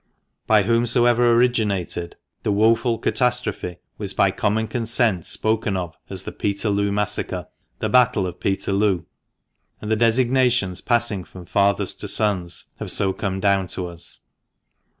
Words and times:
By 0.47 0.63
whomsoever 0.63 1.31
originated 1.31 2.15
the 2.41 2.51
woful 2.51 2.97
catastrophe 2.97 3.77
was 3.99 4.15
by 4.15 4.31
common 4.31 4.67
consent 4.67 5.25
spoken 5.27 5.77
of 5.77 5.95
as 6.09 6.23
the 6.23 6.31
"Peterloo 6.31 6.91
Massacre," 6.91 7.49
the" 7.77 7.89
Battle 7.97 8.25
of 8.25 8.39
Peterloo," 8.39 9.03
and 9.79 9.91
the 9.91 9.95
designations 9.95 10.81
passing 10.81 11.23
from 11.23 11.45
fathers 11.45 11.93
to 11.93 12.07
sons 12.07 12.63
have 12.79 12.89
so 12.89 13.13
come 13.13 13.39
down 13.39 13.67
to 13.67 13.85
us. 13.85 14.21